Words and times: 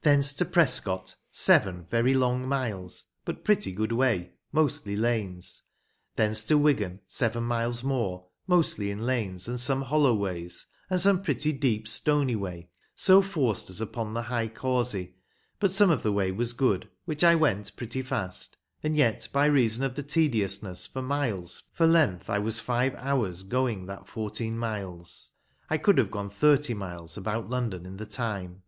Thence 0.00 0.32
to 0.32 0.44
Prescote, 0.44 1.14
seven 1.30 1.86
very 1.88 2.14
long 2.14 2.48
miles, 2.48 3.04
but 3.24 3.44
pretty 3.44 3.70
good 3.70 3.92
way, 3.92 4.32
mostly 4.50 4.96
lanes. 4.96 5.62
Thence 6.16 6.42
to 6.46 6.58
Wigan, 6.58 6.98
seven 7.06 7.44
miles 7.44 7.84
more, 7.84 8.26
mostly 8.48 8.90
in 8.90 9.06
lanes, 9.06 9.46
and 9.46 9.60
some 9.60 9.82
hollow 9.82 10.16
ways, 10.16 10.66
and 10.90 11.00
some 11.00 11.22
pretty 11.22 11.52
deep 11.52 11.86
stony 11.86 12.34
way, 12.34 12.70
so 12.96 13.22
forced 13.22 13.70
us 13.70 13.80
upon 13.80 14.14
the 14.14 14.22
high 14.22 14.48
causey, 14.48 15.14
but 15.60 15.70
some 15.70 15.90
of 15.90 16.02
the 16.02 16.10
way 16.10 16.32
was 16.32 16.52
good, 16.52 16.88
which 17.04 17.22
I 17.22 17.36
went 17.36 17.76
pretty 17.76 18.02
fast, 18.02 18.56
and 18.82 18.96
yet 18.96 19.28
by 19.32 19.44
reason 19.44 19.84
of 19.84 19.94
the 19.94 20.02
tediousness 20.02 20.88
for 20.88 21.02
miles 21.02 21.62
for 21.72 21.86
length 21.86 22.28
I 22.28 22.40
was 22.40 22.58
five 22.58 22.96
hours 22.96 23.44
going 23.44 23.86
that 23.86 24.08
fourteen 24.08 24.58
miles. 24.58 25.34
I 25.70 25.78
could 25.78 25.98
have 25.98 26.10
gone 26.10 26.30
thirty 26.30 26.74
miles 26.74 27.16
about 27.16 27.48
London 27.48 27.86
in 27.86 27.98
the 27.98 28.06
time. 28.06 28.62